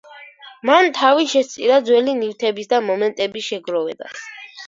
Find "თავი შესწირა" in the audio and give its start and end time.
0.99-1.75